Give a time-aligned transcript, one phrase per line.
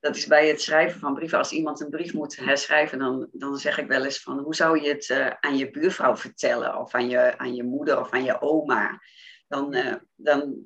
[0.00, 1.38] dat is bij het schrijven van brieven.
[1.38, 4.82] Als iemand een brief moet herschrijven, dan, dan zeg ik wel eens van hoe zou
[4.82, 6.78] je het uh, aan je buurvrouw vertellen?
[6.80, 9.00] Of aan je, aan je moeder of aan je oma?
[9.48, 10.56] Dan, uh, dan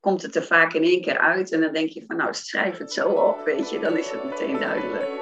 [0.00, 1.52] komt het er vaak in één keer uit.
[1.52, 3.78] En dan denk je van nou, schrijf het zo op, weet je.
[3.78, 5.21] Dan is het meteen duidelijk.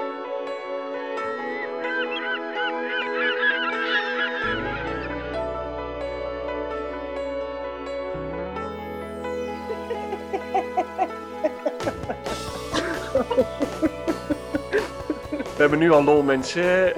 [15.70, 16.92] Hebben nu al lol, mensen.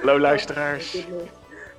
[0.00, 1.06] Hallo, luisteraars.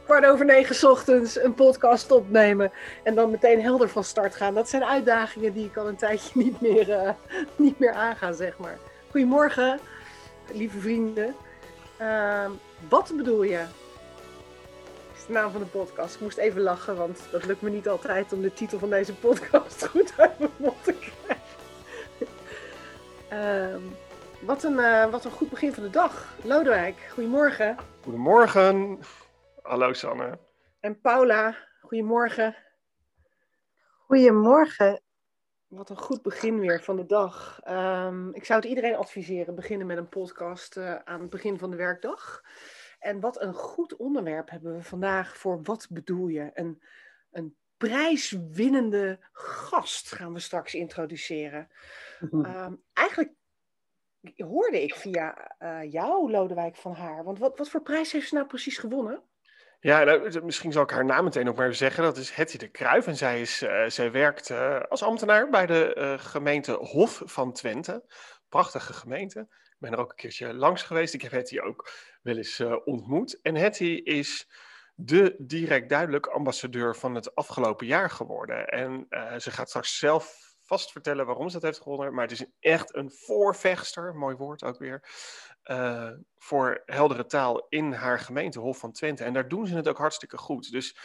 [0.04, 2.72] Kwart over negen ochtends een podcast opnemen
[3.04, 4.54] en dan meteen helder van start gaan.
[4.54, 7.10] Dat zijn uitdagingen die ik al een tijdje niet meer, uh,
[7.55, 8.78] niet meer aanga, zeg maar.
[9.12, 9.80] Goedemorgen,
[10.52, 11.36] lieve vrienden.
[12.02, 12.46] Uh,
[12.90, 13.66] wat bedoel je?
[15.30, 16.16] de naam van de podcast.
[16.16, 19.14] Ik moest even lachen, want dat lukt me niet altijd om de titel van deze
[19.14, 20.88] podcast goed uit mijn mond
[24.49, 26.38] wat een, uh, wat een goed begin van de dag.
[26.44, 27.77] Lodewijk, goedemorgen.
[28.01, 28.99] Goedemorgen.
[29.62, 30.40] Hallo Sanne.
[30.79, 32.55] En Paula, goedemorgen.
[34.05, 35.01] Goedemorgen.
[35.68, 37.62] Wat een goed begin weer van de dag.
[37.68, 41.70] Um, ik zou het iedereen adviseren, beginnen met een podcast uh, aan het begin van
[41.70, 42.43] de werkdag.
[42.99, 46.52] En wat een goed onderwerp hebben we vandaag voor Wat bedoel je?
[46.54, 46.81] Een,
[47.31, 51.70] een prijswinnende gast gaan we straks introduceren.
[52.20, 52.55] Mm -hmm.
[52.55, 53.37] um, eigenlijk
[54.35, 57.24] hoorde ik via uh, jou, Lodewijk van Haar.
[57.24, 59.24] Want wat, wat voor prijs heeft ze nou precies gewonnen?
[59.80, 62.04] Ja, nou, misschien zal ik haar naam meteen ook maar zeggen.
[62.04, 63.08] Dat is Hetty de Kruijf.
[63.08, 68.03] En zij, is, uh, zij werkt uh, als ambtenaar bij de gemeente Hof van Twente.
[68.50, 69.40] Prachtige gemeente.
[69.40, 71.14] Ik ben er ook een keertje langs geweest.
[71.14, 71.90] Ik heb Hetty ook
[72.22, 73.41] wel eens ontmoet.
[73.41, 74.50] En Hetty is
[74.96, 78.68] de direct duidelijk ambassadeur van het afgelopen jaar geworden.
[78.68, 82.13] En ze gaat straks zelf vast vertellen waarom ze dat heeft gewonnen.
[82.13, 85.03] Maar het is echt een voorvechter, mooi woord ook weer,
[85.63, 89.23] uh, voor heldere taal in haar gemeente, Hof van Twente.
[89.23, 90.72] En daar doen ze het ook hartstikke goed.
[90.72, 90.97] Dus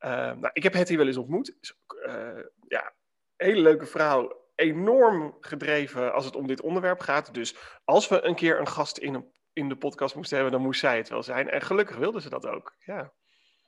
[0.00, 1.74] uh, nou, ik heb Hetty wel eens ontmoet.
[2.06, 2.94] Uh, ja,
[3.36, 4.46] hele leuke vrouw.
[4.54, 7.34] Enorm gedreven als het om dit onderwerp gaat.
[7.34, 10.64] Dus als we een keer een gast in, een, in de podcast moesten hebben, dan
[10.64, 11.48] moest zij het wel zijn.
[11.48, 12.74] En gelukkig wilde ze dat ook.
[12.78, 13.12] Ja.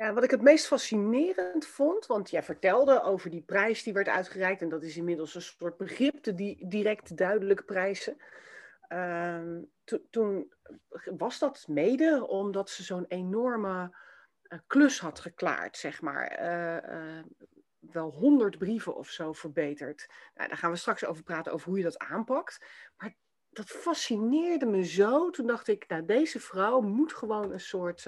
[0.00, 4.08] Ja, wat ik het meest fascinerend vond, want jij vertelde over die prijs die werd
[4.08, 8.16] uitgereikt, en dat is inmiddels een soort begrip, de die direct duidelijke prijzen.
[9.84, 10.52] To, toen
[11.04, 13.96] was dat mede omdat ze zo'n enorme
[14.48, 16.40] uh, klus had geklaard, zeg maar.
[16.40, 17.24] Uh, uh,
[17.78, 20.06] wel honderd brieven of zo verbeterd.
[20.34, 22.64] Nou, daar gaan we straks over praten, over hoe je dat aanpakt.
[22.96, 23.14] Maar
[23.50, 25.30] dat fascineerde me zo.
[25.30, 28.06] Toen dacht ik, nou, deze vrouw moet gewoon een soort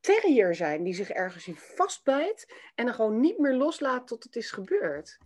[0.00, 4.36] terrier zijn die zich ergens in vastbijt en dan gewoon niet meer loslaat tot het
[4.36, 5.18] is gebeurd.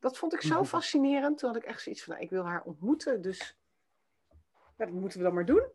[0.00, 1.38] Dat vond ik zo fascinerend.
[1.38, 3.56] Toen had ik echt zoiets van, nou, ik wil haar ontmoeten, dus
[4.76, 5.66] ja, dat moeten we dan maar doen.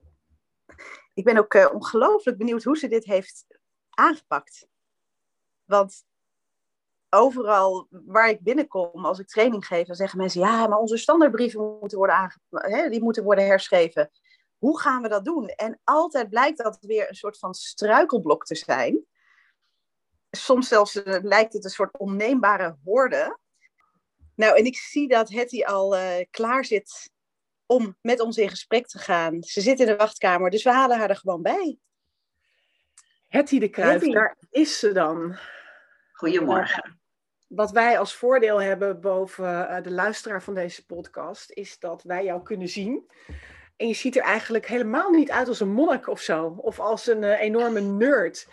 [1.14, 3.46] Ik ben ook uh, ongelooflijk benieuwd hoe ze dit heeft
[3.90, 4.68] aangepakt.
[5.66, 6.06] Want
[7.10, 11.78] overal waar ik binnenkom, als ik training geef, dan zeggen mensen, ja, maar onze standaardbrieven
[11.80, 14.12] moeten worden, aange- hè, die moeten worden herschreven
[14.60, 15.48] hoe gaan we dat doen?
[15.48, 19.06] En altijd blijkt dat weer een soort van struikelblok te zijn.
[20.32, 23.40] Soms zelfs uh, lijkt het een soort onneembare woorden.
[24.36, 27.12] Nou, en ik zie dat Hetty al uh, klaar zit
[27.66, 29.44] om met ons in gesprek te gaan.
[29.44, 31.78] Ze zit in de wachtkamer, dus we halen haar er gewoon bij.
[33.28, 34.12] Hetty de Kruijf, Hetty.
[34.12, 35.38] daar is ze dan.
[36.12, 36.84] Goedemorgen.
[36.88, 36.94] Uh,
[37.48, 42.44] wat wij als voordeel hebben boven de luisteraar van deze podcast, is dat wij jou
[42.44, 43.10] kunnen zien.
[43.80, 46.56] En je ziet er eigenlijk helemaal niet uit als een monnik of zo.
[46.58, 48.48] Of als een uh, enorme nerd.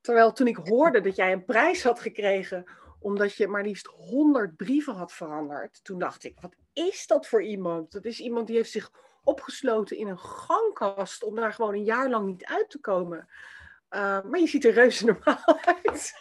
[0.00, 2.64] Terwijl toen ik hoorde dat jij een prijs had gekregen.
[3.00, 5.84] omdat je maar liefst 100 brieven had veranderd.
[5.84, 7.92] Toen dacht ik: wat is dat voor iemand?
[7.92, 8.90] Dat is iemand die heeft zich
[9.24, 11.22] opgesloten in een gangkast.
[11.22, 13.28] om daar gewoon een jaar lang niet uit te komen.
[13.90, 16.16] Uh, maar je ziet er reuze normaal uit.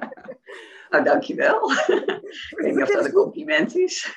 [0.90, 1.70] nou, dankjewel.
[2.56, 4.16] ik niet of dat een compliment is.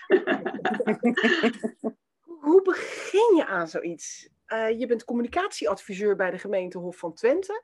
[2.49, 4.29] Hoe begin je aan zoiets?
[4.47, 7.63] Uh, je bent communicatieadviseur bij de gemeente Hof van Twente.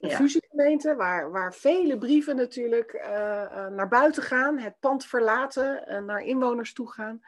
[0.00, 0.16] Een ja.
[0.16, 6.04] fusiegemeente waar, waar vele brieven natuurlijk uh, uh, naar buiten gaan, het pand verlaten, en
[6.04, 7.20] naar inwoners toe gaan.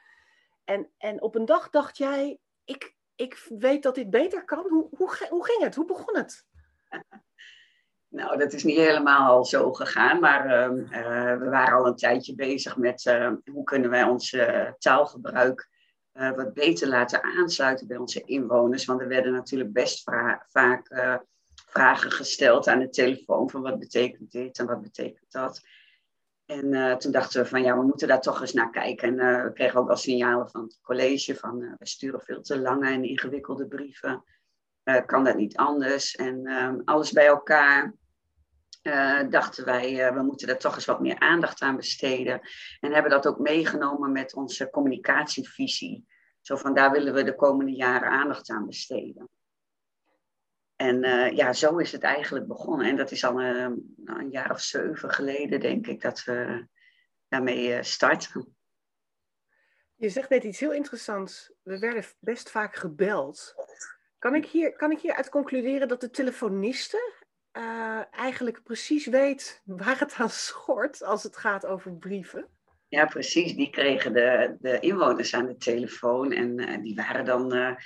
[0.65, 4.67] En, en op een dag dacht jij, ik, ik weet dat dit beter kan.
[4.69, 5.75] Hoe, hoe, hoe ging het?
[5.75, 6.47] Hoe begon het?
[8.11, 10.73] Nou, dat is niet helemaal zo gegaan, maar
[11.39, 13.19] we waren al een tijdje bezig met
[13.53, 14.37] hoe kunnen wij ons
[14.79, 15.69] taalgebruik
[16.19, 18.85] uh, wat beter laten aansluiten bij onze inwoners.
[18.85, 20.03] Want er werden natuurlijk best
[20.47, 21.17] vaak uh,
[21.55, 25.61] vragen gesteld aan de telefoon van wat betekent dit en wat betekent dat.
[26.47, 29.19] En uh, toen dachten we van ja, we moeten daar toch eens naar kijken.
[29.19, 32.91] En we kregen ook wel signalen van het college van we sturen veel te lange
[32.91, 34.25] en ingewikkelde brieven.
[35.07, 36.17] kan dat niet anders?
[36.17, 37.95] En ehm, alles bij elkaar
[39.31, 42.41] dachten wij, we moeten daar toch eens wat meer aandacht aan besteden.
[42.81, 46.07] En hebben dat ook meegenomen met onze communicatievisie.
[46.41, 49.29] Zo van daar willen we de komende jaren aandacht aan besteden.
[50.77, 52.87] En uh, ja, zo is het eigenlijk begonnen.
[52.87, 56.67] En dat is al een, nou, een jaar of zeven geleden, denk ik, dat we
[57.29, 58.57] daarmee uh, starten.
[59.95, 61.53] Je zegt net iets heel interessants.
[61.63, 63.55] We werden best vaak gebeld.
[64.19, 67.13] Kan ik hier, kan ik hieruit concluderen dat de telefoniste
[67.53, 72.49] uh, eigenlijk precies weet waar het aan schort als het gaat over brieven?
[72.89, 73.55] Ja, precies.
[73.55, 77.77] Die kregen de, de inwoners aan de telefoon en die waren dan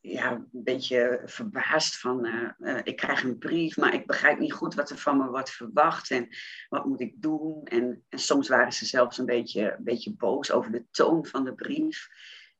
[0.00, 2.26] ja, een beetje verbaasd van,
[2.82, 6.10] ik krijg een brief, maar ik begrijp niet goed wat er van me wordt verwacht
[6.10, 6.28] en
[6.68, 7.64] wat moet ik doen.
[7.64, 11.44] En, en soms waren ze zelfs een beetje, een beetje boos over de toon van
[11.44, 12.08] de brief.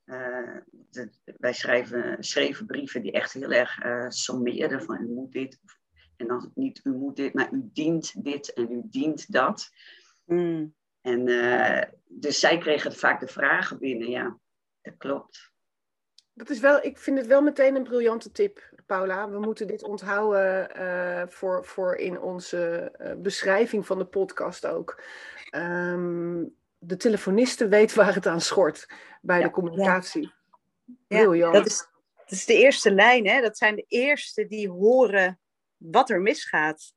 [0.08, 0.56] Uh,
[0.90, 3.78] de, wij schrijven, schreven brieven die echt heel erg
[4.08, 5.58] sommeerden van u moet dit,
[6.16, 9.70] en dan niet u moet dit, maar u dient dit en u dient dat.
[10.24, 10.74] Mm.
[11.00, 11.24] En
[12.06, 14.38] dus zij kregen vaak de vragen binnen, ja,
[14.82, 15.52] dat klopt
[16.38, 19.30] dat is wel, ik vind het wel meteen een briljante tip, Paula.
[19.30, 25.02] We moeten dit onthouden uh, voor, voor in onze beschrijving van de podcast ook.
[25.56, 28.86] Um, de telefoniste weet waar het aan schort
[29.20, 30.32] bij ja, de communicatie.
[30.84, 30.94] Ja.
[31.06, 31.54] Briljant.
[31.54, 31.86] Dat, is,
[32.16, 33.40] dat is de eerste lijn, hè?
[33.40, 35.40] Dat zijn de eerste die horen
[35.76, 36.92] wat er misgaat.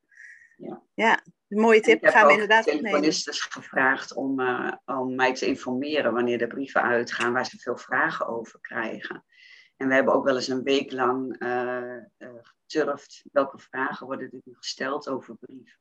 [0.57, 2.05] Ja, ja een mooie tip.
[2.05, 2.79] Gaan we inderdaad opnemen.
[2.79, 7.45] Ik heb telefonistes gevraagd om, uh, om mij te informeren wanneer de brieven uitgaan, waar
[7.45, 9.25] ze veel vragen over krijgen.
[9.77, 13.23] En we hebben ook wel eens een week lang uh, uh, geturfd.
[13.31, 15.79] Welke vragen worden er nu gesteld over brieven?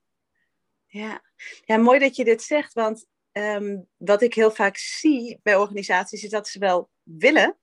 [0.87, 1.23] Ja.
[1.65, 2.73] ja, mooi dat je dit zegt.
[2.73, 7.59] Want um, wat ik heel vaak zie bij organisaties is dat ze wel willen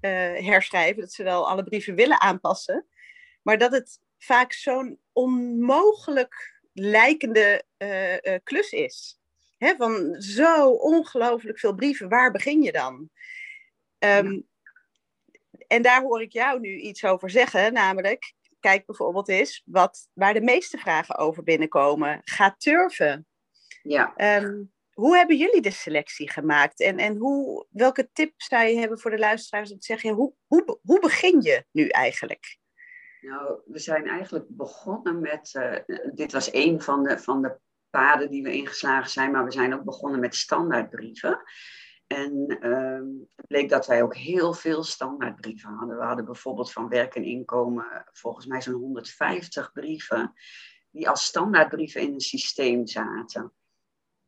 [0.00, 0.10] uh,
[0.46, 1.00] herschrijven.
[1.00, 2.86] Dat ze wel alle brieven willen aanpassen.
[3.42, 7.64] Maar dat het vaak zo'n onmogelijk lijkende
[8.42, 9.20] klus is.
[9.58, 13.10] Hè, van zo ongelooflijk veel brieven, waar begin je dan?
[13.98, 14.48] Um,
[15.66, 20.34] en daar hoor ik jou nu iets over zeggen, namelijk, kijk bijvoorbeeld eens wat, waar
[20.34, 22.20] de meeste vragen over binnenkomen.
[22.24, 23.26] Ga turven.
[23.82, 24.38] Ja.
[24.42, 26.80] Um, hoe hebben jullie de selectie gemaakt?
[26.80, 30.34] En, en hoe, welke tips zou je hebben voor de luisteraars om te zeggen, hoe,
[30.46, 32.58] hoe, hoe begin je nu eigenlijk?
[33.20, 35.76] Nou, we zijn eigenlijk begonnen met, uh,
[36.14, 37.58] dit was een van de, van de
[37.90, 41.42] paden die we ingeslagen zijn, maar we zijn ook begonnen met standaardbrieven.
[42.06, 45.96] En um, het bleek dat wij ook heel veel standaardbrieven hadden.
[45.96, 50.32] We hadden bijvoorbeeld van werk en inkomen volgens mij zo'n 150 brieven
[50.90, 53.52] die als standaardbrieven in een systeem zaten.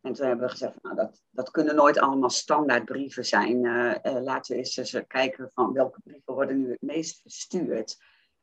[0.02, 3.64] En toen hebben we gezegd, nou, dat, dat kunnen nooit allemaal standaardbrieven zijn.
[3.64, 7.96] Uh, uh, laten we eens, eens kijken van welke brieven worden nu het meest verstuurd.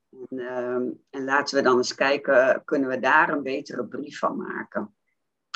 [0.09, 0.75] En, uh,
[1.09, 4.95] en laten we dan eens kijken, kunnen we daar een betere brief van maken?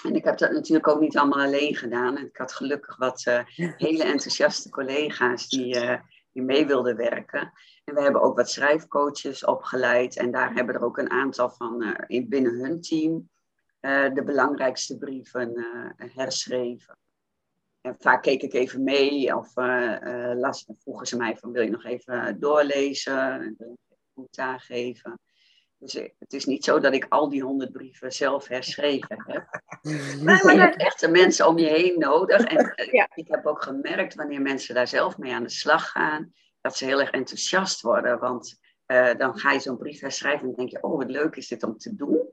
[0.06, 2.18] En ik heb dat natuurlijk ook niet allemaal alleen gedaan.
[2.18, 3.40] Ik had gelukkig wat uh,
[3.78, 6.00] hele enthousiaste collega's die,
[6.32, 7.52] die mee wilden werken.
[7.84, 10.18] En we hebben ook wat schrijfcoaches opgeleid.
[10.18, 13.30] En daar hebben er ook een aantal van in, binnen hun team
[14.14, 15.66] de belangrijkste brieven
[15.98, 16.98] herschreven.
[17.82, 19.56] En vaak keek ik even mee of
[20.36, 23.32] las, vroegen ze mij van wil je nog even doorlezen?
[23.32, 25.20] En wil je commentaar geven?
[25.84, 29.62] Dus het is niet zo dat ik al die honderd brieven zelf herschreven heb.
[30.24, 32.44] maar je hebt echt de mensen om je heen nodig.
[32.44, 36.34] En eh, ik heb ook gemerkt wanneer mensen daar zelf mee aan de slag gaan,
[36.62, 38.20] dat ze heel erg enthousiast worden.
[38.20, 41.48] Want uh, dan ga je zo'n brief herschrijven en denk je, oh wat leuk is
[41.48, 42.30] dit om te doen.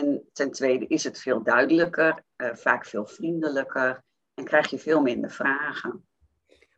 [0.00, 4.02] En ten tweede is het veel duidelijker, uh, vaak veel vriendelijker
[4.34, 6.04] en krijg je veel minder vragen.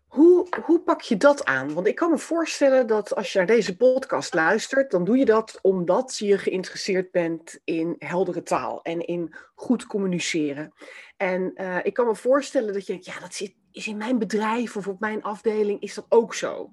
[0.06, 1.74] Hoe, hoe pak je dat aan?
[1.74, 5.24] Want ik kan me voorstellen dat als je naar deze podcast luistert, dan doe je
[5.24, 10.72] dat omdat je geïnteresseerd bent in heldere taal en in goed communiceren.
[11.16, 13.40] En uh, ik kan me voorstellen dat je denkt, ja, dat
[13.72, 16.70] is in mijn bedrijf of op mijn afdeling is dat ook zo.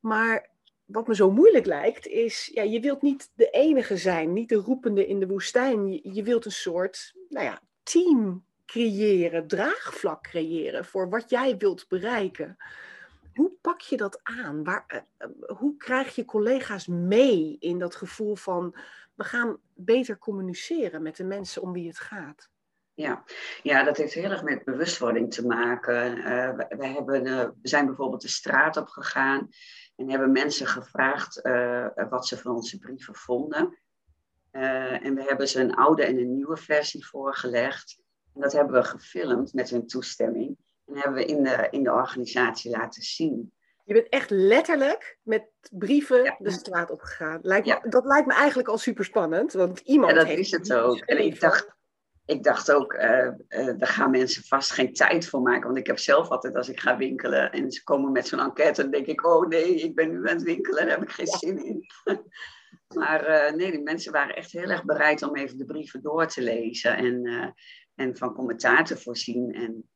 [0.00, 0.50] Maar
[0.88, 4.54] wat me zo moeilijk lijkt, is, ja, je wilt niet de enige zijn, niet de
[4.54, 5.92] roepende in de woestijn.
[6.02, 12.56] Je, wilt een soort, nou ja, team creëren, draagvlak creëren voor wat jij wilt bereiken.
[13.34, 14.64] Hoe pak je dat aan?
[14.64, 18.76] Waar, eh, eh, hoe krijg je collega's mee in dat gevoel van
[19.14, 22.50] we gaan beter communiceren met de mensen om wie het gaat?
[22.98, 23.24] Ja,
[23.62, 26.18] ja dat heeft heel erg met bewustwording te maken.
[26.18, 26.24] Uh,
[26.56, 27.22] we, we, hebben,
[27.62, 29.48] we zijn bijvoorbeeld de straat op gegaan
[29.96, 31.40] en hebben mensen gevraagd
[32.10, 33.78] wat ze van onze brieven vonden.
[34.50, 37.98] Eh, en we hebben ze een oude en een nieuwe versie voorgelegd.
[38.34, 40.56] En dat hebben we gefilmd met hun toestemming.
[40.86, 43.52] En hebben we in de, in de organisatie laten zien.
[43.84, 47.38] Je bent echt letterlijk met brieven de straat opgegaan.
[47.42, 49.52] Lijkt me, Dat lijkt me eigenlijk al super spannend.
[49.52, 50.10] Want iemand.
[50.10, 50.98] Ja, dat heeft is het ook.
[50.98, 51.76] En ik dacht,
[52.28, 55.66] ik dacht ook, uh, uh, daar gaan mensen vast geen tijd voor maken.
[55.66, 58.82] Want ik heb zelf altijd, als ik ga winkelen en ze komen met zo'n enquête,
[58.82, 61.26] dan denk ik, oh nee, ik ben nu aan het winkelen, daar heb ik geen
[61.26, 61.86] zin in.
[63.00, 66.26] maar uh, nee, die mensen waren echt heel erg bereid om even de brieven door
[66.26, 67.54] te lezen en,
[67.94, 69.52] en van commentaar te voorzien.
[69.52, 69.88] En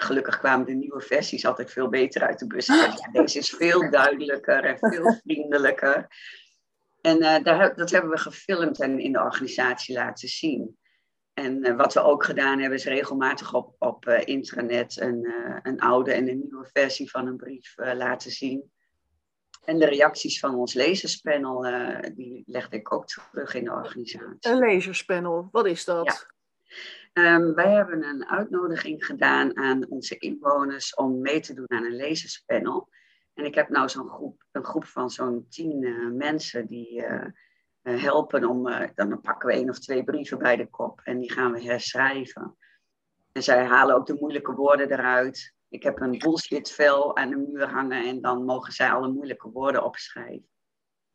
[0.00, 2.66] gelukkig kwamen de nieuwe versies altijd veel beter uit de bus.
[2.74, 6.08] Ja, deze is veel duidelijker en veel vriendelijker.
[7.00, 10.76] En daar, dat hebben we gefilmd en in de organisatie laten zien.
[11.34, 15.58] En uh, wat we ook gedaan hebben, is regelmatig op, op uh, intranet een, uh,
[15.62, 18.72] een oude en een nieuwe versie van een brief laten zien.
[19.64, 21.62] En de reacties van ons lezerspanel,
[22.14, 24.36] die legde ik ook terug in de organisatie.
[24.40, 26.26] Een lezerspanel, wat is dat?
[27.12, 27.34] Ja.
[27.34, 31.96] Um, wij hebben een uitnodiging gedaan aan onze inwoners om mee te doen aan een
[31.96, 32.88] lezerspanel.
[33.34, 35.78] En ik heb nou zo'n groep, een groep van zo'n tien
[36.16, 37.26] mensen die eh,
[37.90, 41.32] helpen om, uh, dan pakken we één of twee brieven bij de kop en die
[41.32, 42.56] gaan we herschrijven.
[43.32, 45.54] En zij halen ook de moeilijke woorden eruit.
[45.68, 49.84] Ik heb een bullshitvel aan de muur hangen en dan mogen zij alle moeilijke woorden
[49.84, 50.48] opschrijven.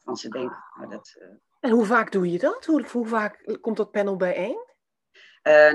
[0.04, 1.16] Van ze denken, nou, dat...
[1.20, 1.28] Uh...
[1.60, 2.66] En hoe vaak doe je dat?
[2.66, 4.68] Hoe, hoe vaak komt dat panel bijeen?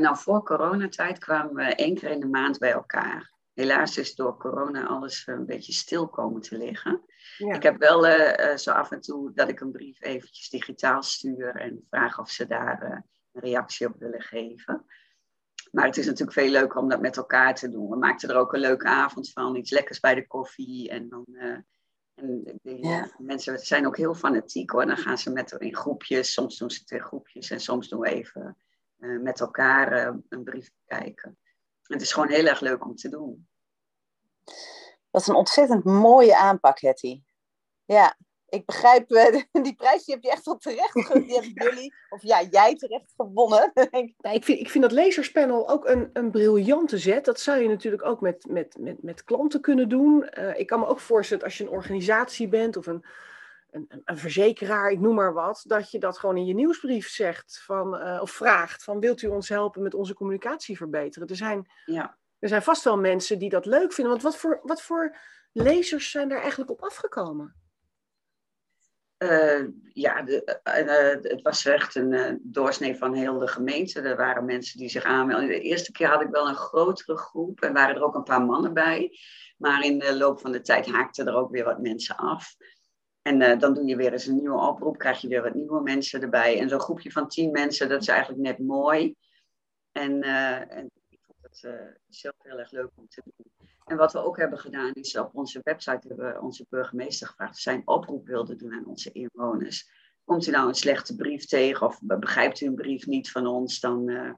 [0.00, 3.32] nou, voor coronatijd kwamen we één keer in de maand bij elkaar.
[3.52, 7.02] Helaas is door corona alles een beetje stil komen te liggen.
[7.38, 11.56] Ik heb wel uh, zo af en toe dat ik een brief eventjes digitaal stuur
[11.56, 12.98] en vraag of ze daar uh,
[13.32, 14.84] een reactie op willen geven.
[15.70, 17.90] Maar het is natuurlijk veel leuker om dat met elkaar te doen.
[17.90, 20.90] We maakten er ook een leuke avond van, iets lekkers bij de koffie.
[20.90, 21.56] En dan uh,
[22.14, 23.10] en de, ja.
[23.18, 24.86] mensen zijn ook heel fanatiek hoor.
[24.86, 28.08] Dan gaan ze met in groepjes, soms doen ze twee groepjes en soms doen we
[28.08, 28.56] even
[28.96, 31.38] met elkaar een brief kijken.
[31.86, 33.48] En het is gewoon heel erg leuk om te doen.
[35.14, 37.22] Dat is een ontzettend mooie aanpak, Hetty.
[37.84, 38.16] Ja,
[38.48, 42.22] ik begrijp, uh, die prijs die heb je echt wel terecht die hebben jullie, of
[42.22, 43.72] ja, jij terecht gewonnen.
[44.32, 47.24] ik, vind, ik vind dat lezerspanel ook een, een briljante zet.
[47.24, 50.30] Dat zou je natuurlijk ook met, met, met, met klanten kunnen doen.
[50.38, 53.04] Uh, ik kan me ook voorstellen als je een organisatie bent of een,
[53.70, 57.62] een, een, verzekeraar, ik noem maar wat, dat je dat gewoon in je nieuwsbrief zegt
[57.64, 61.28] van, uh, of vraagt van wilt u ons helpen met onze communicatie verbeteren?
[61.28, 64.12] Er zijn ja er zijn vast wel mensen die dat leuk vinden.
[64.12, 65.16] Want wat voor, wat voor
[65.52, 67.54] lezers zijn daar eigenlijk op afgekomen?
[69.18, 74.00] Uh, ja, de, uh, het was echt een uh, doorsnee van heel de gemeente.
[74.00, 75.48] Er waren mensen die zich aanmelden.
[75.48, 78.42] De eerste keer had ik wel een grotere groep en waren er ook een paar
[78.42, 79.18] mannen bij.
[79.58, 82.56] Maar in de loop van de tijd haakten er ook weer wat mensen af.
[83.22, 86.22] En dan doe je weer eens een nieuwe oproep, krijg je weer wat nieuwe mensen
[86.22, 86.60] erbij.
[86.60, 89.14] En zo'n groepje van tien mensen, dat is eigenlijk net mooi.
[89.92, 90.90] En, en
[91.62, 91.72] uh,
[92.08, 93.52] zelf heel erg leuk om te doen.
[93.84, 97.52] En wat we ook hebben gedaan is op onze website hebben we onze burgemeester gevraagd
[97.52, 99.90] of zij een oproep wilde doen aan onze inwoners.
[100.24, 103.80] Komt u nou een slechte brief tegen of begrijpt u een brief niet van ons,
[103.80, 104.32] dan, uh,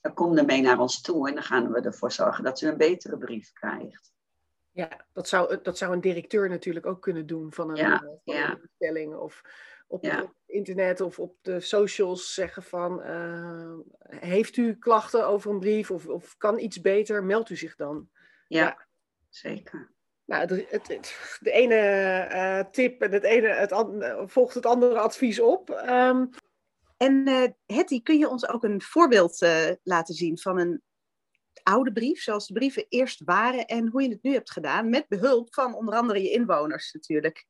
[0.00, 2.66] dan kom er mee naar ons toe en dan gaan we ervoor zorgen dat u
[2.66, 4.14] een betere brief krijgt.
[4.70, 8.18] Ja, dat zou, dat zou een directeur natuurlijk ook kunnen doen van een, ja, van
[8.24, 9.42] een instelling of
[9.86, 10.32] op, ja.
[10.46, 13.74] internet of op de socials zeggen van uh,
[14.20, 18.08] heeft u klachten over een brief of, of kan iets beter, meld u zich dan.
[18.48, 18.86] Ja, ja.
[19.28, 19.94] zeker.
[20.24, 21.74] Nou, het, het, de ene
[22.32, 23.72] uh, tip en het ene het
[24.30, 25.70] volgt het andere advies op.
[25.70, 26.30] Um,
[26.96, 29.46] en uh, Hetty, kun je ons ook een voorbeeld
[29.82, 30.82] laten zien van een
[31.62, 35.08] oude brief, zoals de brieven eerst waren en hoe je het nu hebt gedaan, met
[35.08, 37.46] behulp van onder andere je inwoners natuurlijk.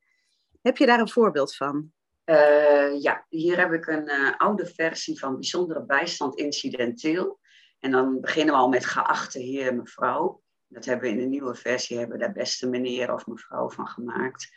[0.61, 1.91] Heb je daar een voorbeeld van?
[2.29, 7.39] Uh, ja, hier heb ik een uh, oude versie van bijzondere bijstand incidenteel.
[7.79, 10.41] En dan beginnen we al met geachte heer mevrouw.
[10.67, 14.49] Dat hebben we in de nieuwe versie, hebben daar beste meneer of mevrouw van gemaakt.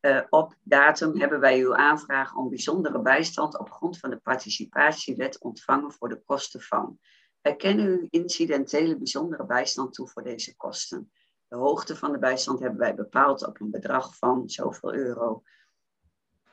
[0.00, 5.40] Uh, op datum hebben wij uw aanvraag om bijzondere bijstand op grond van de participatiewet
[5.40, 6.98] ontvangen voor de kosten van.
[7.40, 11.12] Wij kennen uw incidentele bijzondere bijstand toe voor deze kosten.
[11.48, 15.42] De hoogte van de bijstand hebben wij bepaald op een bedrag van zoveel euro.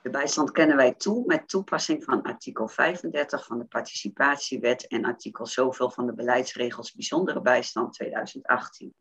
[0.03, 5.45] De bijstand kennen wij toe met toepassing van artikel 35 van de participatiewet en artikel
[5.45, 8.95] zoveel van de beleidsregels bijzondere bijstand 2018.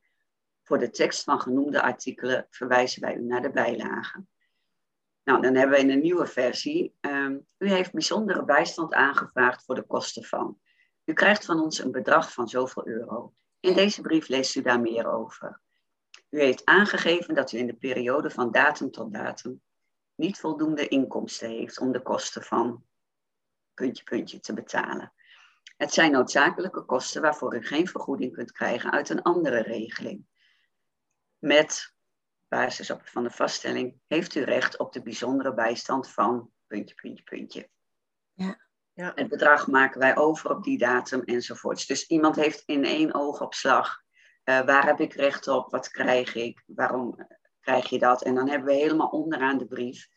[0.63, 4.29] Voor de tekst van genoemde artikelen verwijzen wij u naar de bijlagen.
[5.25, 6.95] Nou, dan hebben we in een nieuwe versie.
[7.01, 10.61] Um, u heeft bijzondere bijstand aangevraagd voor de kosten van.
[11.05, 13.35] U krijgt van ons een bedrag van zoveel euro.
[13.61, 15.61] In deze brief leest u daar meer over.
[16.31, 19.63] U heeft aangegeven dat u in de periode van datum tot datum
[20.23, 22.85] niet voldoende inkomsten heeft om de kosten van.
[23.75, 25.13] puntje, puntje te betalen.
[25.77, 30.27] Het zijn noodzakelijke kosten waarvoor u geen vergoeding kunt krijgen uit een andere regeling.
[31.39, 31.95] Met
[32.49, 37.25] basis op van de vaststelling heeft u recht op de bijzondere bijstand van puntje, puntje,
[37.25, 37.69] puntje.
[38.33, 38.61] Ja.
[38.93, 39.13] Ja.
[39.15, 41.87] Het bedrag maken wij over op die datum enzovoorts.
[41.87, 44.03] Dus iemand heeft in één oogopslag,
[44.45, 47.27] uh, waar heb ik recht op, wat krijg ik, waarom
[47.63, 48.23] krijg je dat?
[48.23, 50.09] En dan hebben we helemaal onderaan de brief,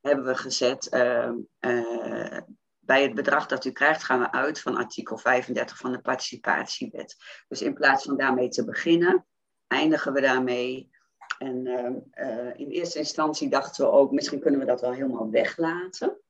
[0.00, 2.38] hebben we gezet, uh, uh,
[2.78, 7.16] bij het bedrag dat u krijgt gaan we uit van artikel 35 van de participatiewet.
[7.48, 9.26] Dus in plaats van daarmee te beginnen,
[9.66, 10.90] eindigen we daarmee.
[11.38, 11.66] En
[12.14, 16.20] uh, in eerste instantie dachten we ook, misschien kunnen we dat wel helemaal weglaten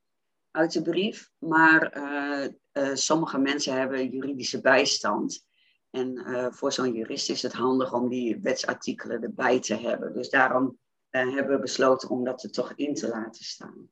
[0.50, 1.30] uit de brief.
[1.38, 5.47] Maar uh, sommige mensen hebben juridische bijstand.
[5.95, 10.15] En voor zo'n jurist is het handig om die wetsartikelen erbij te hebben.
[10.15, 10.79] Dus daarom
[11.11, 13.91] hebben we besloten om dat er toch in te laten staan.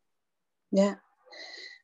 [0.69, 1.03] Ja,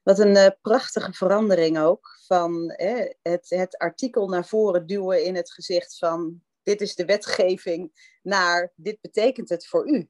[0.09, 2.19] wat een uh, prachtige verandering ook.
[2.27, 7.05] Van eh, het, het artikel naar voren duwen in het gezicht van dit is de
[7.05, 10.09] wetgeving naar dit betekent het voor u.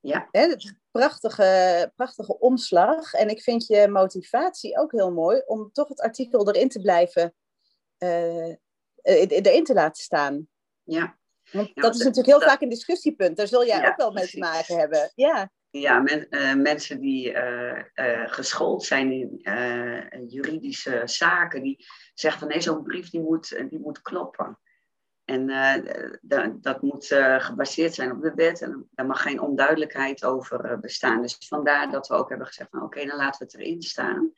[0.00, 0.28] Ja.
[0.30, 0.56] Hè,
[0.90, 3.12] prachtige, prachtige omslag.
[3.12, 7.34] En ik vind je motivatie ook heel mooi om toch het artikel erin te blijven,
[7.98, 8.54] uh,
[9.02, 10.48] erin te laten staan.
[10.82, 11.18] Ja.
[11.52, 13.36] Want Ja, dat is natuurlijk heel dat- vaak een discussiepunt.
[13.36, 15.12] Daar zul jij Ja, ook wel mee te maken hebben.
[15.14, 21.84] Ja, Ja, men- eh, mensen die eh, eh, geschoold zijn in eh, juridische zaken, die
[22.14, 24.58] zeggen van nee, zo'n brief die moet, eh, die moet kloppen.
[25.24, 29.40] En eh, da- dat moet eh, gebaseerd zijn op de wet en daar mag geen
[29.40, 31.22] onduidelijkheid over eh, bestaan.
[31.22, 34.32] Dus vandaar dat we ook hebben gezegd van oké, dan laten we het erin staan.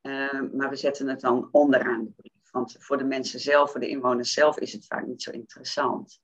[0.00, 2.32] Eh, maar we zetten het dan onderaan de brief.
[2.54, 6.20] Want voor de mensen zelf, voor de inwoners zelf, is het vaak niet zo interessant.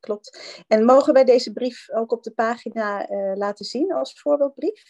[0.00, 0.62] klopt.
[0.66, 4.82] En mogen wij deze brief ook op de pagina eh, laten zien als voorbeeldbrief?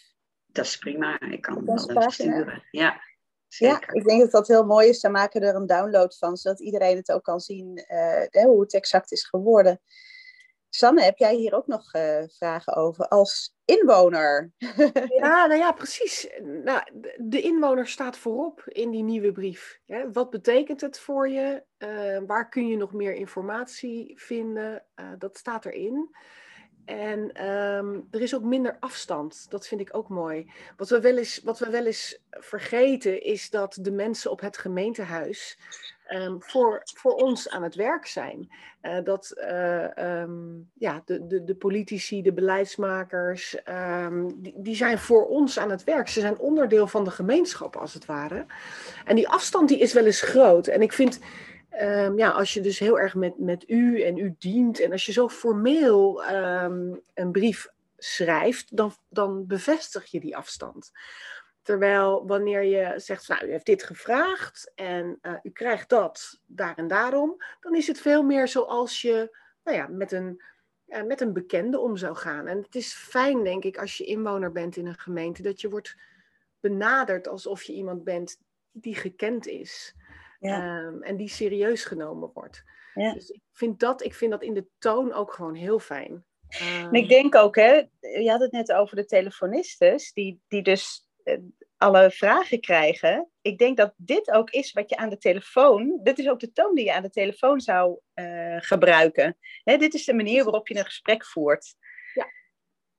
[0.45, 2.63] Dat is prima, ik kan hem wel sturen.
[2.71, 3.01] Ja,
[3.47, 4.99] Ja, ik denk dat dat heel mooi is.
[4.99, 8.61] Dan maken we er een download van, zodat iedereen het ook kan zien eh, hoe
[8.61, 9.81] het exact is geworden.
[10.73, 14.51] Sanne, heb jij hier ook nog eh, vragen over als inwoner?
[15.21, 16.29] Ja, nou ja, precies.
[16.63, 16.81] Nou,
[17.17, 19.79] de- inwoner staat voorop in die nieuwe brief.
[20.11, 21.63] Wat betekent het voor je?
[21.77, 24.83] Eh, waar kun je nog meer informatie vinden?
[24.95, 26.15] Eh, dat staat erin.
[26.85, 29.45] En ehm, er is ook minder afstand.
[29.49, 30.51] Dat vind ik ook mooi.
[30.77, 34.57] Wat we, wel eens, wat we wel eens vergeten is dat de mensen op het
[34.57, 35.59] gemeentehuis
[36.11, 38.49] ehm, voor, voor ons aan het werk zijn.
[38.81, 40.31] Eh, dat eh, ehm,
[40.73, 45.83] ja, de, de, de politici, de beleidsmakers, ehm, die, die zijn voor ons aan het
[45.83, 46.07] werk.
[46.07, 48.45] Ze zijn onderdeel van de gemeenschap als het ware.
[49.05, 50.67] En die afstand die is wel eens groot.
[50.67, 51.19] En ik vind,
[52.15, 55.11] ja, als je dus heel erg met, met u en u dient en als je
[55.11, 56.23] zo formeel
[57.13, 60.91] een brief schrijft, dan, dan bevestig je die afstand.
[61.61, 66.75] Terwijl wanneer je zegt, nou, u heeft dit gevraagd en eh, u krijgt dat daar
[66.77, 70.41] en daarom, dan is het veel meer zoals je nou ja, met, een,
[70.85, 72.47] eh, met een bekende om zou gaan.
[72.47, 75.69] En het is fijn, denk ik, als je inwoner bent in een gemeente, dat je
[75.69, 75.95] wordt
[76.59, 78.37] benaderd alsof je iemand bent
[78.71, 79.95] die gekend is
[80.39, 80.83] Ja.
[80.85, 82.63] ehm, en die serieus genomen wordt.
[82.93, 83.13] Ja.
[83.13, 86.25] Dus ik vind, dat, ik vind dat in de toon ook gewoon heel fijn.
[86.47, 90.61] En Ehm, ik denk ook, hè, je had het net over de telefonistes, die, die
[90.61, 91.07] dus
[91.77, 93.29] alle vragen krijgen.
[93.41, 96.51] Ik denk dat dit ook is wat je aan de telefoon, dit is ook de
[96.51, 99.37] toon die je aan de telefoon zou eh, gebruiken.
[99.63, 101.75] Hè, dit is de manier waarop je een gesprek voert.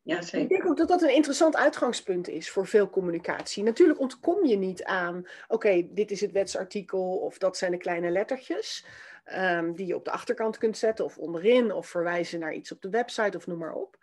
[0.05, 0.49] Ja, Ik zeker.
[0.49, 3.63] denk ook dat dat een interessant uitgangspunt is voor veel communicatie.
[3.63, 8.11] Natuurlijk ontkom je niet aan, oké, dit is het wetsartikel of dat zijn de kleine
[8.11, 8.87] lettertjes
[9.25, 12.81] ehm, die je op de achterkant kunt zetten of onderin of verwijzen naar iets op
[12.83, 13.97] de website of noem maar op.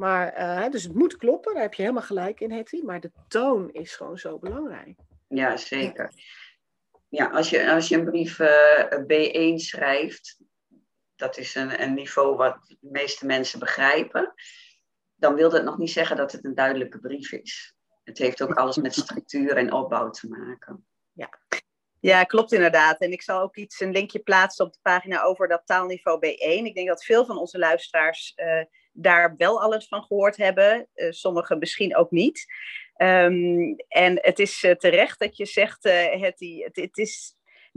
[0.00, 3.12] Maar, eh, dus het moet kloppen, daar heb je helemaal gelijk in, Hetty, maar de
[3.28, 4.98] toon is gewoon zo belangrijk.
[5.28, 6.12] Ja, zeker.
[7.08, 10.40] Ja, als je, als je een brief eh, B1 schrijft,
[11.16, 14.34] dat is een, een niveau wat de meeste mensen begrijpen,
[15.14, 17.74] dan wil dat nog niet zeggen dat het een duidelijke brief is.
[18.04, 20.84] Het heeft ook alles met structuur en opbouw te maken.
[22.00, 23.00] Ja, klopt inderdaad.
[23.00, 26.64] En ik zal ook iets, een linkje plaatsen op de pagina over dat taalniveau B1.
[26.64, 28.62] Ik denk dat veel van onze luisteraars eh,
[29.00, 30.88] daar wel alles van gehoord hebben.
[30.94, 32.46] Eh, sommigen misschien ook niet.
[32.94, 37.34] Ehm, en het is eh, terecht dat je zegt, eh Hetty, het, het is...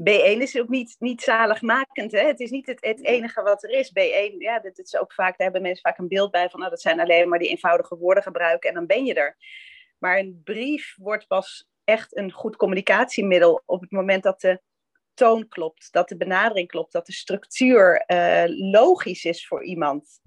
[0.10, 2.12] B1 is ook niet, niet zaligmakend.
[2.12, 2.26] Hè?
[2.26, 3.90] Het is niet het, het enige wat er is.
[3.90, 6.72] B1, ja, dat is ook vaak, daar hebben mensen vaak een beeld bij van, nou,
[6.72, 9.38] dat zijn alleen maar die eenvoudige woorden gebruiken en dan ben je er.
[9.98, 14.62] Maar een brief wordt pas echt een goed communicatiemiddel op het moment dat de
[15.14, 18.04] toon klopt, dat de benadering klopt, dat de structuur
[18.72, 20.22] logisch is voor iemand.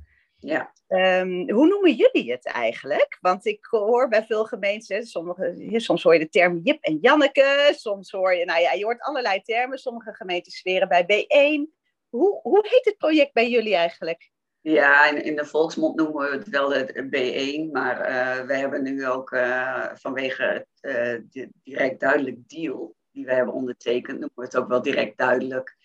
[0.47, 0.73] Ja.
[0.87, 3.19] Ehm, hoe noemen jullie het eigenlijk?
[3.21, 7.73] Want ik hoor bij veel gemeenten, sommige, soms hoor je de term Jip en Janneke,
[7.77, 9.79] soms hoor je, nou ja, je hoort allerlei termen.
[9.79, 11.75] Sommige gemeenten zweren bij B1.
[12.09, 14.31] Hoe, hoe heet het project bij jullie eigenlijk?
[14.61, 18.83] Ja, in, in de volksmond noemen we het wel de B1, maar uh, we hebben
[18.83, 24.45] nu ook uh, vanwege het uh, direct duidelijk deal die we hebben ondertekend, noemen we
[24.45, 25.77] het ook wel direct duidelijk.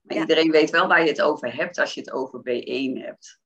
[0.00, 0.22] Maar ja.
[0.22, 3.42] iedereen weet wel waar je het over hebt als je het over B1 hebt.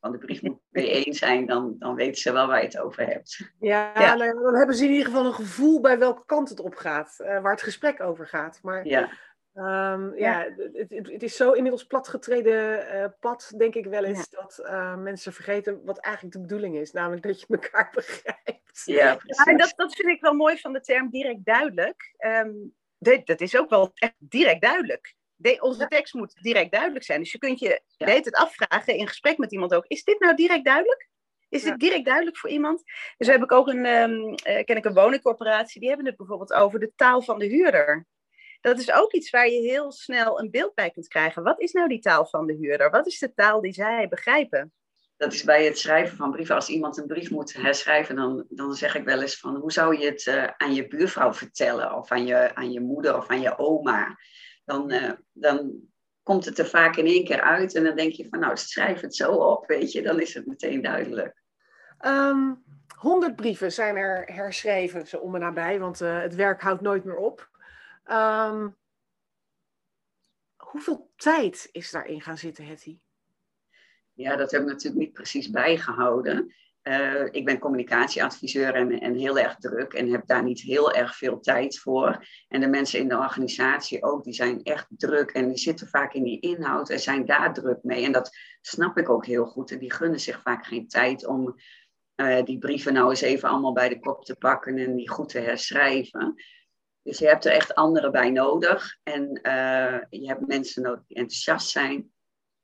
[0.00, 3.06] Want de brief moet B1 zijn, dan, dan weten ze wel waar je het over
[3.06, 3.52] hebt.
[3.60, 4.14] Ja, ja.
[4.14, 7.14] Nou, dan hebben ze in ieder geval een gevoel bij welke kant het op gaat,
[7.16, 8.58] waar het gesprek over gaat.
[8.62, 9.10] Maar ja.
[9.54, 14.04] Um, ja, ja het, het, het, is zo inmiddels platgetreden uh, pad, denk ik wel
[14.04, 14.40] eens, ja.
[14.40, 16.92] dat uh, mensen vergeten wat eigenlijk de bedoeling is.
[16.92, 18.82] Namelijk dat je elkaar begrijpt.
[18.84, 22.14] Ja, ja dat, dat vind ik wel mooi van de term direct duidelijk.
[22.18, 22.74] Um,
[23.24, 25.14] dat is ook wel echt direct duidelijk.
[25.40, 27.20] De, onze tekst moet direct duidelijk zijn.
[27.20, 28.06] Dus je kunt je ja.
[28.06, 29.84] de het afvragen in gesprek met iemand ook.
[29.86, 31.08] Is dit nou direct duidelijk?
[31.48, 32.82] Is dit direct duidelijk voor iemand?
[33.16, 36.52] Dus heb ik ook een, um, uh, ken ik een woningcorporatie, die hebben het bijvoorbeeld
[36.52, 38.06] over de taal van de huurder
[38.60, 41.42] dat is ook iets waar je heel snel een beeld bij kunt krijgen.
[41.42, 42.90] Wat is nou die taal van de huurder?
[42.90, 44.72] Wat is de taal die zij begrijpen?
[45.16, 46.54] Dat is bij het schrijven van brieven.
[46.54, 49.98] Als iemand een brief moet herschrijven, dan, dan zeg ik wel eens van hoe zou
[49.98, 51.94] je het uh, aan je buurvrouw vertellen?
[51.94, 54.18] Of aan je, aan je moeder of aan je oma?
[54.70, 55.72] Dan, uh, dan
[56.22, 57.74] komt het er vaak in één keer uit.
[57.74, 60.02] En dan denk je van nou, schrijf het zo op, weet je.
[60.02, 61.42] Dan is het meteen duidelijk.
[62.06, 62.64] Um,
[62.96, 67.04] 100 brieven zijn er herschreven, zo om en nabij, want uh, het werk houdt nooit
[67.04, 67.50] meer op.
[68.10, 68.76] Um,
[70.56, 72.98] hoeveel tijd is daarin gaan zitten, Hetty?
[74.12, 76.54] Ja, dat heb ik natuurlijk niet precies bijgehouden.
[76.82, 81.16] Uh, ik ben communicatieadviseur en, en, heel erg druk en heb daar niet heel erg
[81.16, 82.26] veel tijd voor.
[82.48, 86.14] En de mensen in de organisatie ook, die zijn echt druk en die zitten vaak
[86.14, 88.04] in die inhoud en zijn daar druk mee.
[88.04, 89.70] En dat snap ik ook heel goed.
[89.70, 91.54] En die gunnen zich vaak geen tijd om
[92.16, 95.28] uh, die brieven nou eens even allemaal bij de kop te pakken en die goed
[95.28, 96.34] te herschrijven.
[97.02, 98.98] Dus je hebt er echt anderen bij nodig.
[99.02, 102.12] En uh, je hebt mensen nodig die enthousiast zijn.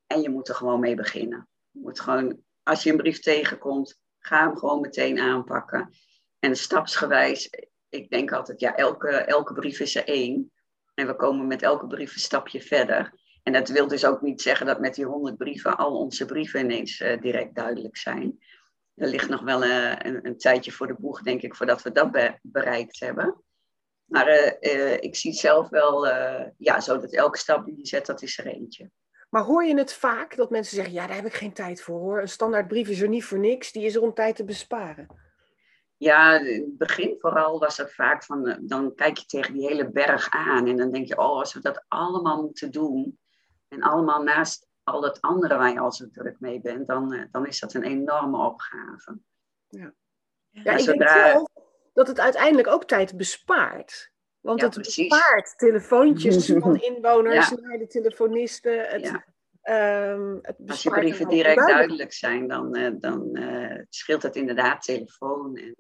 [0.06, 1.48] En je moet er gewoon mee beginnen.
[1.70, 5.90] Je moet gewoon, als je een brief tegenkomt, ga hem gewoon meteen aanpakken.
[6.38, 7.50] En stapsgewijs,
[7.88, 10.52] ik denk altijd, ja, elke, elke brief is er één.
[10.94, 13.12] En we komen met elke brief een stapje verder.
[13.42, 16.60] En dat wil dus ook niet zeggen dat met die honderd brieven al onze brieven
[16.60, 18.38] ineens uh, direct duidelijk zijn.
[18.94, 21.92] Er ligt nog wel uh, een, een, tijdje voor de boeg, denk ik, voordat we
[21.92, 23.42] dat be bereikt hebben.
[24.04, 24.28] Maar
[24.60, 26.06] uh, ik zie zelf wel,
[26.56, 28.90] ja, zo dat elke stap die je zet, dat is er eentje.
[29.36, 32.00] Maar hoor je het vaak dat mensen zeggen, ja, daar heb ik geen tijd voor
[32.00, 32.20] hoor.
[32.20, 35.06] Een standaardbrief is er niet voor niks, die is er om tijd te besparen.
[35.96, 39.90] Ja, in het begin vooral was het vaak van, dan kijk je tegen die hele
[39.90, 43.18] berg aan en dan denk je, oh, als we dat allemaal moeten doen
[43.68, 47.46] en allemaal naast al dat andere waar je al zo druk mee bent, dan, dan
[47.46, 49.18] is dat een enorme opgave.
[49.68, 49.92] Ja,
[50.50, 51.14] ja ik zodra...
[51.14, 51.48] denk zelf
[51.92, 54.12] dat het uiteindelijk ook tijd bespaart.
[54.46, 55.08] Want ja, het precies.
[55.08, 57.56] bespaart telefoontjes van inwoners ja.
[57.60, 58.88] naar de telefonisten.
[58.88, 59.22] Het,
[59.62, 60.12] ja.
[60.12, 61.76] um, het Als je brieven direct duidelijk.
[61.76, 65.56] duidelijk zijn, dan, uh, dan uh, scheelt het inderdaad telefoon.
[65.56, 65.74] En,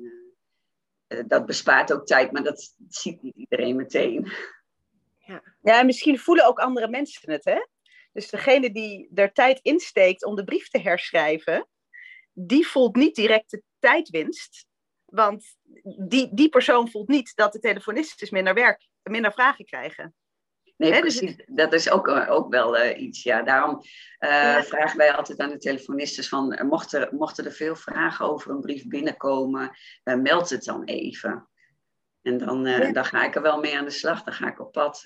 [1.08, 4.32] uh, dat bespaart ook tijd, maar dat ziet niet iedereen meteen.
[5.18, 5.42] Ja.
[5.62, 7.66] ja, en misschien voelen ook andere mensen het, hè?
[8.12, 11.68] Dus degene die er tijd insteekt om de brief te herschrijven,
[12.32, 14.66] die voelt niet direct de tijdwinst.
[15.16, 15.56] Want
[16.08, 20.14] die, die persoon voelt niet dat de telefonisten minder werk, minder vragen krijgen.
[20.76, 21.36] Nee, He, precies.
[21.36, 21.46] Dus...
[21.46, 23.22] Dat is ook, ook wel uh, iets.
[23.22, 23.42] Ja.
[23.42, 24.62] Daarom uh, ja.
[24.62, 28.86] vragen wij altijd aan de telefonisten van, mochten, mochten er veel vragen over een brief
[28.86, 29.70] binnenkomen,
[30.04, 31.48] uh, meld het dan even.
[32.22, 32.92] En dan, ja.
[32.92, 34.22] dan ga ik er wel mee aan de slag.
[34.22, 35.00] Dan ga ik op pad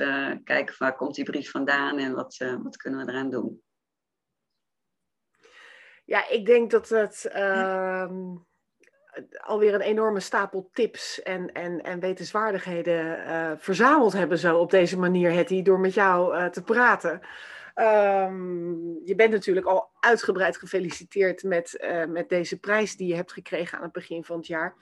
[0.45, 3.63] kijken waar komt die brief vandaan en wat, wat kunnen we eraan doen.
[6.05, 7.31] Ja, ik denk dat het
[9.41, 14.99] alweer een enorme stapel tips en, en, en wetenswaardigheden uh, verzameld hebben zo op deze
[14.99, 17.21] manier, Hetty, door met jou uh, te praten.
[17.81, 23.33] Um, je bent natuurlijk al uitgebreid gefeliciteerd met, uh, met deze prijs die je hebt
[23.33, 24.75] gekregen aan het begin van het jaar.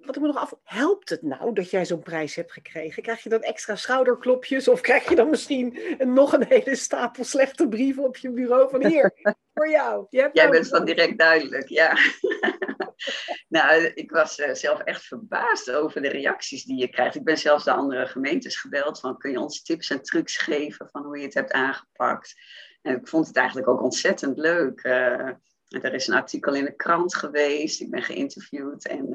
[0.00, 3.02] Wat ik me nog af, helpt het nou dat jij zo'n prijs hebt gekregen?
[3.02, 7.24] Krijg je dan extra schouderklopjes of krijg je dan misschien een, nog een hele stapel
[7.24, 9.12] slechte brieven op je bureau van hier,
[9.54, 10.06] voor jou?
[10.10, 11.96] Jij nou bent van direct duidelijk, ja.
[13.54, 17.14] nou, ik was uh, zelf echt verbaasd over de reacties die je krijgt.
[17.14, 20.88] Ik ben zelfs de andere gemeentes gebeld van kun je ons tips en trucs geven
[20.88, 22.34] van hoe je het hebt aangepakt.
[22.82, 24.84] En ik vond het eigenlijk ook ontzettend leuk.
[24.84, 25.28] Uh,
[25.68, 29.12] er is een artikel in de krant geweest, ik ben geïnterviewd en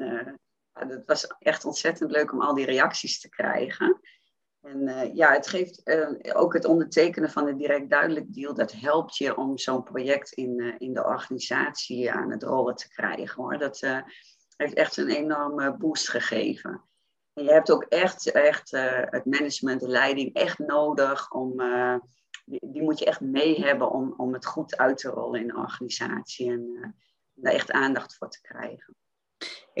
[0.72, 4.00] het was echt ontzettend leuk om al die reacties te krijgen.
[4.60, 8.54] En uh, ja, het geeft uh, ook het ondertekenen van een direct duidelijk deal.
[8.54, 12.88] Dat helpt je om zo'n project in, uh, in de organisatie aan het rollen te
[12.88, 13.42] krijgen.
[13.42, 13.58] Hoor.
[13.58, 13.80] Dat
[14.56, 16.82] heeft echt een enorme boost gegeven.
[17.32, 18.70] En je hebt ook echt, echt
[19.10, 21.62] het management, de leiding echt nodig om.
[22.44, 25.46] Die, die, moet je echt mee hebben om, om het goed uit te rollen in
[25.46, 26.50] de organisatie.
[26.50, 26.94] En
[27.34, 28.96] daar echt aandacht voor te krijgen.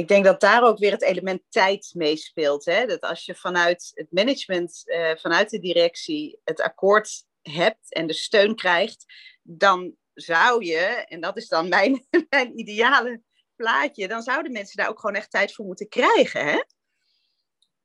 [0.00, 2.64] Ik denk dat daar ook weer het element tijd meespeelt.
[2.64, 2.86] Hè?
[2.86, 8.12] Dat als je vanuit het management, uh, vanuit de directie, het akkoord hebt en de
[8.12, 9.04] steun krijgt,
[9.42, 13.22] dan zou je, en dat is dan mijn, mijn ideale
[13.56, 16.44] plaatje, dan zouden mensen daar ook gewoon echt tijd voor moeten krijgen.
[16.44, 16.62] Hè?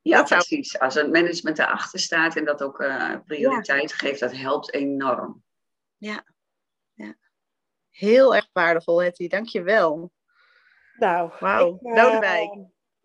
[0.02, 0.80] Ja, precies.
[0.80, 3.96] Als het management erachter staat en dat ook uh, prioriteit ja.
[3.96, 5.44] geeft, dat helpt enorm.
[5.98, 6.26] Ja.
[6.94, 7.16] ja.
[7.90, 9.28] Heel erg waardevol, Hetty.
[9.28, 10.12] Dank je wel.
[10.98, 12.56] Nou, Wauw, Lodewijk.
[12.56, 12.64] Uh,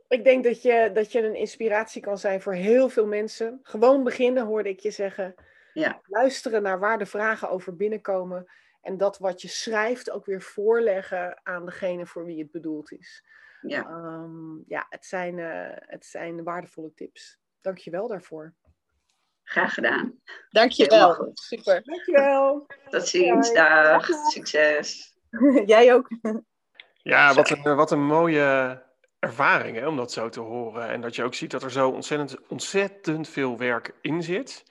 [0.09, 3.61] ik denk dat je, dat je een inspiratie kan zijn voor heel veel mensen.
[3.63, 5.35] Gewoon beginnen, hoorde ik je zeggen.
[5.73, 6.01] Ja.
[6.07, 8.51] Luisteren naar waar de vragen over binnenkomen.
[8.81, 13.25] En dat wat je schrijft ook weer voorleggen aan degene voor wie het bedoeld is.
[13.63, 17.39] Ja, um, ja het, zijn, uh, het zijn waardevolle tips.
[17.61, 18.55] Dank je wel daarvoor.
[19.43, 20.21] Graag gedaan.
[20.49, 21.31] Dank je wel.
[21.35, 21.83] Super.
[21.85, 22.67] Dank je wel.
[22.91, 23.53] Tot ziens.
[23.53, 24.07] Dag.
[24.07, 25.17] Succes.
[25.67, 26.09] Jij ook.
[27.03, 28.83] Ja, wat een, wat een mooie
[29.19, 30.89] ervaring hè, om dat zo te horen.
[30.89, 34.65] En dat je ook ziet dat er zo ontzettend, ontzettend veel werk in zit.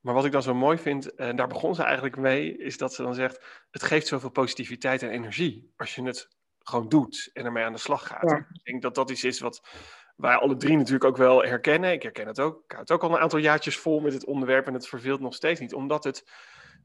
[0.00, 2.94] Maar wat ik dan zo mooi vind, en daar begon ze eigenlijk mee, is dat
[2.94, 7.44] ze dan zegt: het geeft zoveel positiviteit en energie als je het gewoon doet en
[7.44, 8.30] ermee aan de slag gaat.
[8.30, 8.36] Ja.
[8.36, 9.68] Ik denk dat dat iets is wat
[10.16, 11.92] wij alle drie natuurlijk ook wel herkennen.
[11.92, 12.62] Ik herken het ook.
[12.64, 15.20] Ik houd het ook al een aantal jaartjes vol met het onderwerp en het verveelt
[15.20, 16.28] nog steeds niet, omdat het,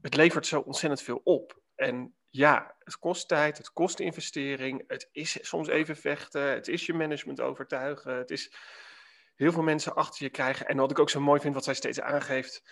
[0.02, 1.60] het levert zo ontzettend veel op.
[1.80, 6.86] En ja, het kost tijd, het kost investering, het is soms even vechten, het is
[6.86, 8.54] je management overtuigen, het is
[9.34, 10.66] heel veel mensen achter je krijgen.
[10.66, 12.62] En wat ik ook zo mooi vind, wat zij steeds aangeeft,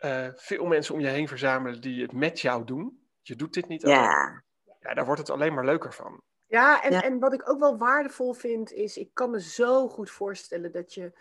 [0.00, 3.08] uh, veel mensen om je heen verzamelen die het met jou doen.
[3.22, 3.98] Je doet dit niet alleen.
[3.98, 4.44] Ja.
[4.80, 6.22] Ja, daar wordt het alleen maar leuker van.
[6.46, 7.02] Ja en, Ja.
[7.02, 10.94] en wat ik ook wel waardevol vind, is ik kan me zo goed voorstellen dat
[10.94, 11.12] je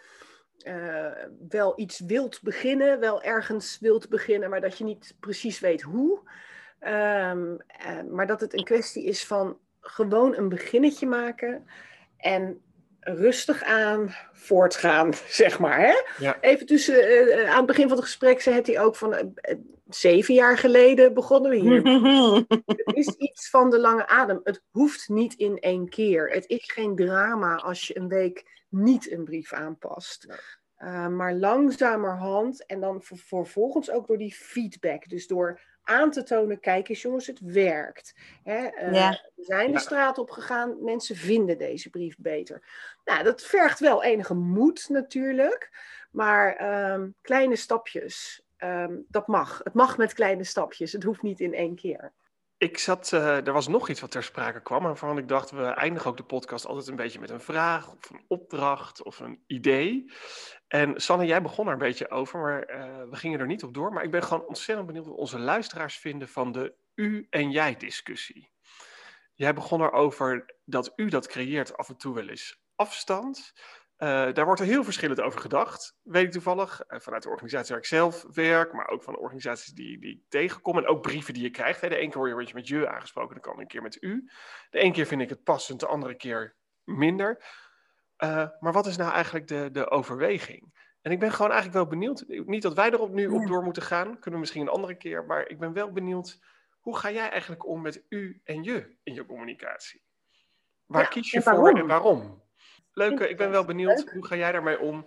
[0.59, 5.81] eh, wel iets wilt beginnen, wel ergens wilt beginnen, maar dat je niet precies weet
[5.81, 6.29] hoe.
[6.79, 11.65] Ehm, eh, maar dat het een kwestie is van gewoon een beginnetje maken
[12.17, 12.61] en
[12.99, 15.79] rustig aan voortgaan, zeg maar.
[15.79, 16.01] Hè?
[16.17, 16.37] Ja.
[16.41, 19.57] Even tussen, eh, aan het begin van het gesprek zei hij ook van eh, eh,
[19.87, 21.81] zeven jaar geleden begonnen we hier.
[22.65, 24.39] Het is iets van de lange adem.
[24.43, 26.29] Het hoeft niet in één keer.
[26.29, 30.27] Het is geen drama als je een week niet een brief aanpast.
[30.79, 35.09] Uh, maar langzamerhand en dan ver- vervolgens ook door die feedback.
[35.09, 38.15] Dus door aan te tonen, kijk eens jongens, het werkt.
[38.43, 39.09] Hè, uh, Ja.
[39.35, 42.61] We zijn de straat op gegaan, mensen vinden deze brief beter.
[43.05, 45.69] Nou, dat vergt wel enige moed natuurlijk.
[46.11, 49.61] Maar ehm, kleine stapjes, ehm, dat mag.
[49.63, 50.91] Het mag met kleine stapjes.
[50.91, 52.11] Het hoeft niet in één keer.
[52.57, 55.63] Ik zat, eh, er was nog iets wat ter sprake kwam, waarvan ik dacht, we
[55.63, 59.43] eindigen ook de podcast altijd een beetje met een vraag, of een opdracht, of een
[59.47, 60.11] idee.
[60.69, 63.73] En Sanne, jij begon er een beetje over, maar eh, we gingen er niet op
[63.73, 63.93] door.
[63.93, 67.75] Maar ik ben gewoon ontzettend benieuwd wat onze luisteraars vinden van de u en jij
[67.75, 68.51] discussie.
[69.33, 73.53] Jij begon erover dat u dat creëert af en toe wel eens afstand.
[73.95, 76.81] Eh, daar wordt er heel verschillend over gedacht, weet ik toevallig.
[76.81, 80.11] Eh, vanuit de organisatie waar ik zelf werk, maar ook van de organisaties die, die
[80.11, 80.77] ik tegenkom.
[80.77, 81.81] En ook brieven die je krijgt.
[81.81, 81.89] Hè.
[81.89, 84.29] De ene keer word je, met je aangesproken, de andere keer met u.
[84.69, 87.43] De ene keer vind ik het passend, de andere keer minder.
[88.23, 90.73] Uh, maar wat is nou eigenlijk de, de overweging?
[91.01, 92.25] En ik ben gewoon eigenlijk wel benieuwd.
[92.27, 95.25] Niet dat wij erop nu op door moeten gaan, kunnen we misschien een andere keer.
[95.25, 96.39] Maar ik ben wel benieuwd,
[96.79, 100.03] hoe ga jij eigenlijk om met u en je in je communicatie?
[100.85, 102.43] Waar Ja, kies je en voor en waarom?
[102.93, 105.05] Leuk, ik ben wel benieuwd, hoe ga jij daarmee om?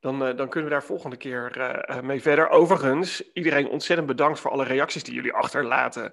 [0.00, 1.58] Dan, uh, dan kunnen we daar volgende keer
[1.90, 2.48] uh, mee verder.
[2.48, 6.12] Overigens, iedereen ontzettend bedankt voor alle reacties die jullie achterlaten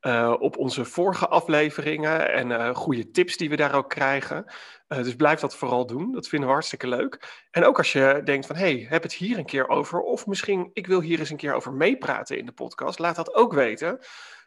[0.00, 4.44] uh, op onze vorige afleveringen en goede tips die we daar ook krijgen.
[4.86, 7.44] dus blijf dat vooral doen, dat vinden we hartstikke leuk.
[7.50, 10.70] En ook als je denkt van, hey, heb het hier een keer over, of misschien,
[10.72, 13.98] ik wil hier eens een keer over meepraten in de podcast, laat dat ook weten.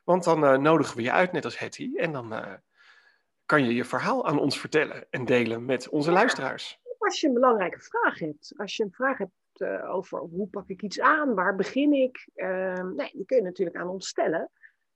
[0.04, 2.60] Want dan nodigen we je uit, net als Hetty, en dan
[3.46, 6.80] kan je je verhaal aan ons vertellen en delen met onze luisteraars.
[7.00, 10.68] Als je een belangrijke vraag hebt, als je een vraag hebt uh, over hoe pak
[10.68, 14.52] ik iets aan, waar begin ik, uh, nee, die kun je natuurlijk aan ons stellen.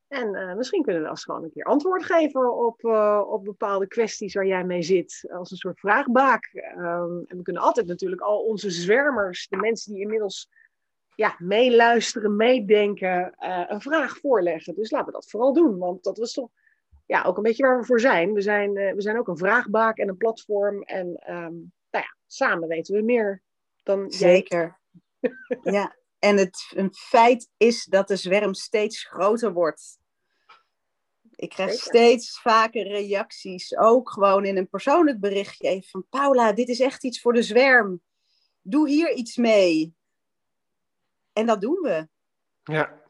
[0.07, 3.87] En uh, misschien kunnen we als gewoon een keer antwoord geven op, uh, op bepaalde
[3.87, 6.51] kwesties waar jij mee zit, als een soort vraagbaak.
[6.77, 10.49] Um, en we kunnen altijd natuurlijk al onze zwermers, de mensen die inmiddels
[11.15, 13.33] ja, meeluisteren, meedenken,
[13.67, 14.75] een vraag voorleggen.
[14.75, 16.49] Dus laten we dat vooral doen, want dat was toch
[17.05, 18.33] ja, ook een beetje waar we voor zijn.
[18.33, 20.81] We zijn, we zijn ook een vraagbaak en een platform.
[20.81, 21.49] En ja,
[22.33, 23.41] samen weten we meer
[23.83, 24.81] dan Zeker.
[25.63, 29.97] Ja, en het een feit is dat de zwerm steeds groter wordt.
[31.35, 31.85] Ik krijg Zeker.
[31.85, 35.67] steeds vaker reacties, ook gewoon in een persoonlijk berichtje.
[35.67, 38.01] even Van Paula, dit is echt iets voor de zwerm.
[38.61, 39.95] Doe hier iets mee.
[41.33, 42.07] En dat doen we.
[42.63, 43.01] Ja.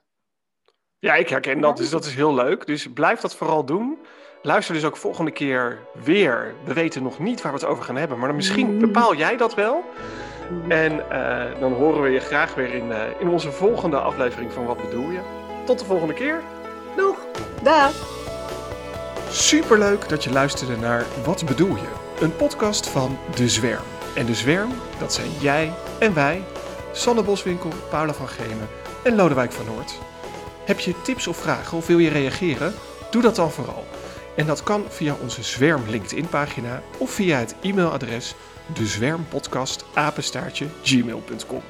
[0.99, 2.65] Ja, ik herken dat, dus dat is heel leuk.
[2.65, 3.99] Dus blijf dat vooral doen.
[4.45, 6.53] Luister dus ook volgende keer weer.
[6.63, 9.37] We weten nog niet waar we het over gaan hebben, maar dan misschien bepaal jij
[9.37, 9.83] dat wel.
[10.67, 14.65] En eh, dan horen we je graag weer in, eh, in onze volgende aflevering van
[14.65, 15.19] Wat bedoel je?
[15.65, 16.41] Tot de volgende keer.
[16.95, 17.17] Doeg,
[17.61, 17.91] dag.
[19.29, 21.89] Superleuk dat je luisterde naar Wat bedoel je?
[22.19, 23.83] Een podcast van De Zwerm.
[24.15, 26.43] En De Zwerm, dat zijn jij en wij,
[26.91, 28.67] Sanne Boswinkel, Paula van Gemen
[29.03, 29.99] en Lodewijk van Noord.
[30.65, 32.73] Heb je tips of vragen of wil je reageren?
[33.11, 33.85] Doe dat dan vooral.
[34.35, 38.35] En dat kan via onze Zwerm LinkedIn pagina of via het e-mailadres
[38.73, 41.61] dezwermpodcastapenstaartje gmail.com.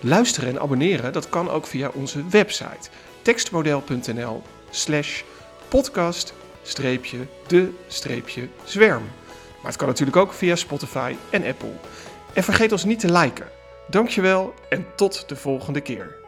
[0.00, 2.90] Luisteren en abonneren, dat kan ook via onze website
[3.22, 5.22] tekstmodel.nl slash
[5.68, 6.34] podcast
[7.46, 7.72] de
[8.64, 9.02] zwerm.
[9.62, 11.72] Maar het kan natuurlijk ook via Spotify en Apple.
[12.32, 13.46] En vergeet ons niet te liken.
[13.88, 16.19] Dankjewel en tot de volgende keer.